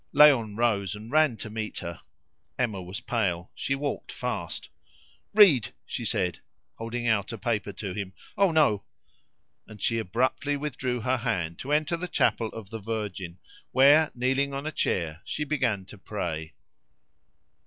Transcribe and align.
Léon 0.15 0.57
rose 0.57 0.95
and 0.95 1.11
ran 1.11 1.37
to 1.37 1.47
meet 1.51 1.77
her. 1.77 2.01
Emma 2.57 2.81
was 2.81 3.01
pale. 3.01 3.51
She 3.53 3.75
walked 3.75 4.11
fast. 4.11 4.67
"Read!" 5.35 5.75
she 5.85 6.05
said, 6.05 6.39
holding 6.79 7.05
out 7.07 7.31
a 7.31 7.37
paper 7.37 7.71
to 7.73 7.93
him. 7.93 8.13
"Oh, 8.35 8.51
no!" 8.51 8.83
And 9.67 9.79
she 9.79 9.99
abruptly 9.99 10.57
withdrew 10.57 11.01
her 11.01 11.17
hand 11.17 11.59
to 11.59 11.71
enter 11.71 11.97
the 11.97 12.07
chapel 12.07 12.47
of 12.47 12.71
the 12.71 12.79
Virgin, 12.79 13.37
where, 13.73 14.09
kneeling 14.15 14.55
on 14.55 14.65
a 14.65 14.71
chair, 14.71 15.21
she 15.23 15.43
began 15.43 15.85
to 15.85 15.99
pray. 15.99 16.55